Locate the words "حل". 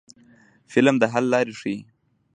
1.13-1.25